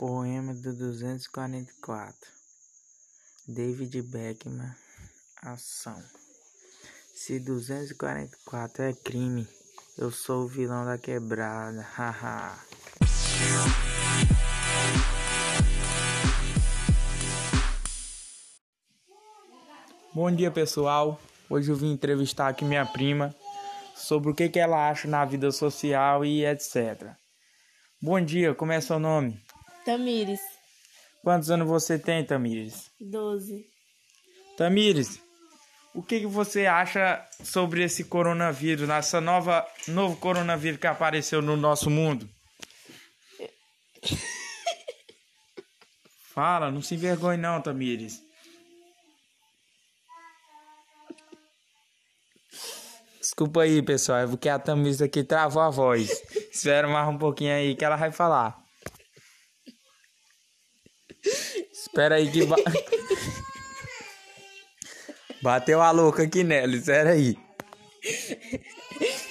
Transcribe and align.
Poema 0.00 0.54
do 0.54 0.74
244 0.74 2.14
David 3.46 4.00
Beckman 4.00 4.74
Ação 5.42 6.02
Se 7.14 7.38
244 7.38 8.82
é 8.82 8.94
crime, 8.94 9.46
eu 9.98 10.10
sou 10.10 10.44
o 10.44 10.48
vilão 10.48 10.86
da 10.86 10.96
quebrada, 10.96 11.82
haha. 11.82 12.58
Bom 20.14 20.34
dia 20.34 20.50
pessoal, 20.50 21.20
hoje 21.50 21.70
eu 21.70 21.76
vim 21.76 21.92
entrevistar 21.92 22.48
aqui 22.48 22.64
minha 22.64 22.86
prima 22.86 23.36
sobre 23.94 24.30
o 24.30 24.34
que, 24.34 24.48
que 24.48 24.58
ela 24.58 24.88
acha 24.88 25.06
na 25.06 25.26
vida 25.26 25.52
social 25.52 26.24
e 26.24 26.46
etc. 26.46 27.14
Bom 28.00 28.18
dia, 28.18 28.54
como 28.54 28.72
é 28.72 28.80
seu 28.80 28.98
nome? 28.98 29.38
Tamires, 29.90 30.40
Quantos 31.20 31.50
anos 31.50 31.66
você 31.66 31.98
tem, 31.98 32.24
Tamires? 32.24 32.92
12. 33.00 33.66
Tamires, 34.56 35.20
o 35.92 36.00
que, 36.00 36.20
que 36.20 36.26
você 36.26 36.66
acha 36.66 37.20
sobre 37.42 37.82
esse 37.82 38.04
coronavírus, 38.04 38.88
essa 38.88 39.20
nova 39.20 39.66
novo 39.88 40.16
coronavírus 40.16 40.78
que 40.78 40.86
apareceu 40.86 41.42
no 41.42 41.56
nosso 41.56 41.90
mundo? 41.90 42.30
Fala, 46.32 46.70
não 46.70 46.80
se 46.80 46.94
envergonhe 46.94 47.36
não, 47.36 47.60
Tamires. 47.60 48.22
Desculpa 53.20 53.62
aí, 53.62 53.82
pessoal, 53.82 54.20
é 54.20 54.26
porque 54.28 54.48
a 54.48 54.56
Tamires 54.56 55.02
aqui 55.02 55.24
travou 55.24 55.60
a 55.60 55.68
voz. 55.68 56.08
Espera 56.54 56.86
mais 56.86 57.08
um 57.08 57.18
pouquinho 57.18 57.52
aí 57.52 57.74
que 57.74 57.84
ela 57.84 57.96
vai 57.96 58.12
falar. 58.12 58.59
Espera 61.90 62.14
aí 62.14 62.30
que... 62.30 62.46
Ba... 62.46 62.56
Bateu 65.42 65.80
a 65.80 65.90
louca 65.90 66.22
aqui 66.22 66.44
nela, 66.44 66.76
espera 66.76 67.10
aí. 67.10 67.36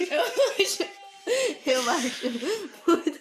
Eu 0.10 0.22
acho, 0.60 0.84
eu 1.66 1.90
acho 1.90 2.32
muito, 2.88 3.20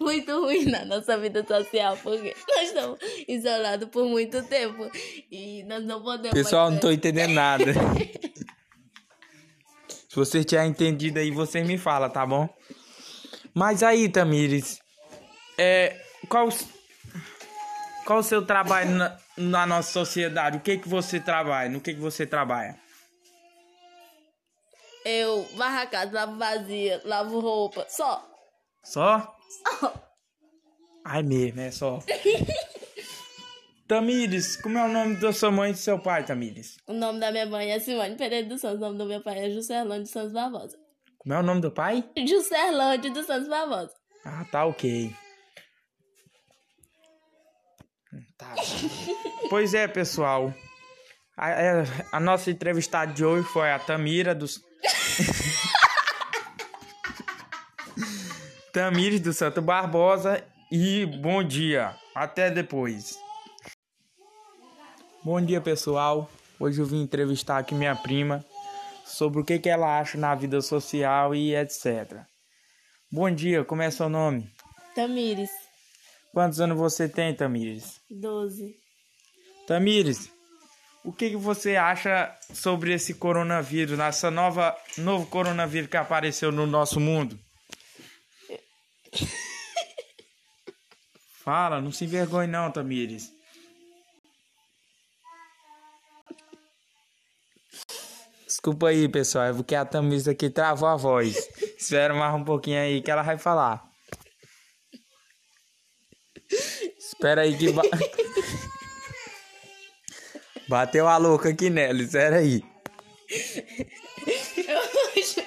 muito 0.00 0.40
ruim 0.40 0.64
na 0.64 0.84
nossa 0.84 1.18
vida 1.18 1.44
social, 1.46 1.98
porque 2.02 2.34
nós 2.48 2.68
estamos 2.68 2.98
isolados 3.28 3.88
por 3.90 4.06
muito 4.06 4.42
tempo 4.44 4.90
e 5.30 5.62
nós 5.64 5.84
não 5.84 6.02
podemos. 6.02 6.32
Pessoal, 6.32 6.70
não 6.70 6.78
tô 6.78 6.90
entendendo 6.90 7.32
nada. 7.32 7.66
Se 10.08 10.16
você 10.16 10.44
tiver 10.44 10.64
entendido 10.64 11.18
aí, 11.18 11.30
você 11.30 11.62
me 11.62 11.76
fala, 11.76 12.08
tá 12.08 12.24
bom? 12.24 12.48
Mas 13.52 13.82
aí, 13.82 14.08
Tamires, 14.08 14.80
é, 15.58 16.00
qual, 16.28 16.48
qual 18.04 18.20
o 18.20 18.22
seu 18.22 18.44
trabalho 18.44 18.90
na, 18.90 19.18
na 19.36 19.66
nossa 19.66 19.90
sociedade? 19.90 20.58
O 20.58 20.60
que 20.60 20.78
que 20.78 20.88
você 20.88 21.18
trabalha? 21.18 21.70
No 21.70 21.80
que 21.80 21.94
que 21.94 22.00
você 22.00 22.26
trabalha? 22.26 22.78
Eu 25.04 25.46
varro 25.56 25.80
a 25.80 25.86
casa, 25.86 26.12
lavo 26.12 26.38
vazia, 26.38 27.00
lavo 27.04 27.40
roupa, 27.40 27.84
só. 27.88 28.26
Só? 28.82 29.36
Só. 29.62 29.94
Ai 31.04 31.22
mesmo, 31.22 31.60
é 31.60 31.70
só. 31.70 31.98
Tamires, 33.86 34.56
como 34.56 34.78
é 34.78 34.84
o 34.84 34.88
nome 34.88 35.16
da 35.16 35.30
sua 35.30 35.50
mãe 35.50 35.70
e 35.70 35.72
do 35.74 35.78
seu 35.78 35.98
pai, 35.98 36.24
Tamires? 36.24 36.78
O 36.86 36.94
nome 36.94 37.20
da 37.20 37.30
minha 37.30 37.44
mãe 37.44 37.70
é 37.70 37.78
Simone 37.78 38.16
Pereira 38.16 38.48
dos 38.48 38.62
Santos, 38.62 38.78
o 38.78 38.80
nome 38.80 38.96
do 38.96 39.04
meu 39.04 39.20
pai 39.22 39.44
é 39.44 39.50
Juscelândio 39.50 40.06
Santos 40.06 40.32
Barbosa. 40.32 40.78
Como 41.18 41.34
é 41.34 41.38
o 41.38 41.42
nome 41.42 41.60
do 41.60 41.70
pai? 41.70 42.02
Juscelândio 42.26 43.12
dos 43.12 43.26
Santos 43.26 43.48
Barbosa. 43.48 43.92
Ah, 44.24 44.46
tá 44.50 44.64
ok. 44.64 45.14
Tá. 48.44 48.54
pois 49.48 49.72
é, 49.74 49.88
pessoal. 49.88 50.52
A, 51.36 51.50
é, 51.50 51.84
a 52.12 52.20
nossa 52.20 52.50
entrevistada 52.50 53.12
de 53.12 53.24
hoje 53.24 53.48
foi 53.48 53.70
a 53.70 53.78
Tamira 53.78 54.34
dos. 54.34 54.60
Tamires 58.72 59.20
do 59.20 59.32
Santo 59.32 59.62
Barbosa. 59.62 60.44
E 60.70 61.06
bom 61.06 61.42
dia. 61.42 61.96
Até 62.14 62.50
depois. 62.50 63.18
Bom 65.24 65.40
dia, 65.40 65.60
pessoal. 65.60 66.30
Hoje 66.58 66.80
eu 66.80 66.86
vim 66.86 67.02
entrevistar 67.02 67.58
aqui 67.58 67.74
minha 67.74 67.96
prima 67.96 68.44
sobre 69.04 69.40
o 69.40 69.44
que, 69.44 69.58
que 69.58 69.68
ela 69.68 69.98
acha 69.98 70.18
na 70.18 70.34
vida 70.34 70.60
social 70.60 71.34
e 71.34 71.54
etc. 71.54 72.20
Bom 73.10 73.30
dia, 73.30 73.64
como 73.64 73.82
é 73.82 73.90
seu 73.90 74.08
nome? 74.08 74.50
Tamires, 74.94 75.50
Quantos 76.34 76.60
anos 76.60 76.76
você 76.76 77.08
tem, 77.08 77.32
Tamires? 77.32 78.00
12. 78.10 78.74
Tamires, 79.68 80.28
o 81.04 81.12
que, 81.12 81.30
que 81.30 81.36
você 81.36 81.76
acha 81.76 82.36
sobre 82.52 82.92
esse 82.92 83.14
coronavírus, 83.14 83.96
essa 84.00 84.32
nova 84.32 84.76
novo 84.98 85.26
coronavírus 85.26 85.88
que 85.88 85.96
apareceu 85.96 86.50
no 86.50 86.66
nosso 86.66 86.98
mundo? 86.98 87.38
Fala, 91.44 91.80
não 91.80 91.92
se 91.92 92.04
envergonhe 92.04 92.48
não, 92.48 92.68
Tamires. 92.72 93.30
Desculpa 98.44 98.88
aí, 98.88 99.08
pessoal, 99.08 99.44
é 99.44 99.52
porque 99.52 99.76
a 99.76 99.84
Tamires 99.84 100.26
aqui 100.26 100.50
travou 100.50 100.88
a 100.88 100.96
voz. 100.96 101.36
Espera 101.78 102.12
mais 102.12 102.34
um 102.34 102.42
pouquinho 102.42 102.80
aí 102.80 103.00
que 103.00 103.10
ela 103.10 103.22
vai 103.22 103.38
falar. 103.38 103.93
Espera 107.24 107.40
aí 107.40 107.56
que... 107.56 107.72
Ba... 107.72 107.80
Bateu 110.68 111.08
a 111.08 111.16
louca 111.16 111.48
aqui 111.48 111.70
nela, 111.70 112.02
espera 112.02 112.36
aí. 112.36 112.62
Eu 114.68 114.78
acho, 115.16 115.40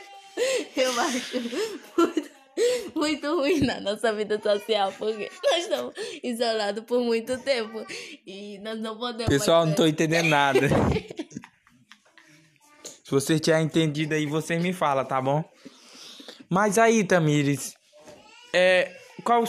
eu 0.75 0.99
acho 1.01 1.39
muito, 1.95 2.29
muito 2.95 3.35
ruim 3.35 3.59
na 3.59 3.79
nossa 3.79 4.11
vida 4.11 4.41
social, 4.41 4.91
porque 4.97 5.29
nós 5.43 5.65
estamos 5.65 5.93
isolados 6.23 6.83
por 6.83 6.99
muito 6.99 7.37
tempo 7.43 7.85
e 8.25 8.57
nós 8.57 8.79
não 8.79 8.97
podemos. 8.97 9.29
Pessoal, 9.29 9.59
não 9.59 9.67
mais- 9.67 9.77
tô 9.77 9.85
entendendo 9.85 10.29
nada. 10.29 10.61
Se 13.05 13.11
você 13.11 13.39
tiver 13.39 13.61
entendido 13.61 14.15
aí, 14.15 14.25
você 14.25 14.57
me 14.57 14.73
fala, 14.73 15.05
tá 15.05 15.21
bom? 15.21 15.47
Mas 16.49 16.79
aí, 16.79 17.03
Tamires, 17.03 17.75
é, 18.51 18.91
qual, 19.23 19.43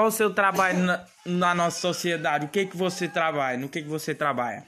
qual 0.00 0.08
o 0.08 0.10
seu 0.10 0.32
trabalho 0.32 0.78
na, 0.78 1.06
na 1.26 1.54
nossa 1.54 1.78
sociedade? 1.78 2.46
O 2.46 2.48
que 2.48 2.64
que 2.64 2.76
você 2.76 3.06
trabalha? 3.06 3.58
No 3.58 3.68
que 3.68 3.82
que 3.82 3.88
você 3.88 4.14
trabalha? 4.14 4.66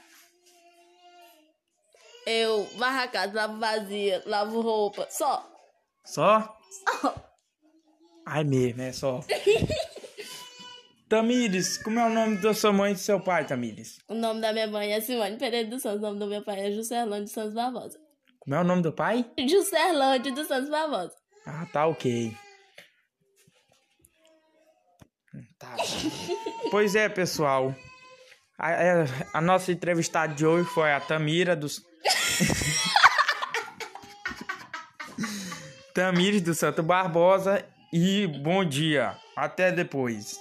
Eu 2.27 2.65
varro 2.77 3.01
a 3.01 3.07
casa, 3.07 3.33
lavo 3.33 3.59
vazia, 3.59 4.21
lavo 4.27 4.61
roupa, 4.61 5.07
só. 5.09 5.43
Só? 6.05 6.55
Só. 6.69 7.15
Ai 8.27 8.43
mesmo, 8.43 8.83
é 8.83 8.91
só. 8.91 9.21
Tamires, 11.09 11.79
como 11.79 11.99
é 11.99 12.05
o 12.05 12.13
nome 12.13 12.37
da 12.37 12.53
sua 12.53 12.71
mãe 12.71 12.91
e 12.91 12.93
do 12.93 12.99
seu 12.99 13.19
pai, 13.19 13.45
Tamires? 13.45 13.97
O 14.07 14.13
nome 14.13 14.39
da 14.39 14.53
minha 14.53 14.67
mãe 14.67 14.93
é 14.93 15.01
Simone 15.01 15.37
Pereira 15.37 15.67
dos 15.67 15.81
Santos, 15.81 15.99
o 15.99 16.03
nome 16.03 16.19
do 16.19 16.27
meu 16.27 16.43
pai 16.43 16.67
é 16.67 16.71
Juscelândio 16.71 17.27
Santos 17.27 17.55
Barbosa. 17.55 17.99
Como 18.39 18.55
é 18.55 18.61
o 18.61 18.63
nome 18.63 18.83
do 18.83 18.93
pai? 18.93 19.25
Juscelândio 19.49 20.33
dos 20.35 20.47
Santos 20.47 20.69
Barbosa. 20.69 21.15
Ah, 21.45 21.65
tá 21.73 21.87
ok. 21.87 22.31
Tá. 25.57 25.75
pois 26.69 26.95
é, 26.95 27.09
pessoal. 27.09 27.73
A, 28.57 28.71
é, 28.71 29.05
a 29.33 29.41
nossa 29.41 29.71
entrevistada 29.71 30.33
de 30.33 30.45
hoje 30.45 30.69
foi 30.69 30.91
a 30.91 30.99
Tamira 30.99 31.55
dos. 31.55 31.81
Tamires 35.93 36.41
do 36.41 36.53
Santo 36.53 36.83
Barbosa. 36.83 37.65
E 37.91 38.27
bom 38.27 38.65
dia. 38.65 39.15
Até 39.35 39.71
depois. 39.71 40.39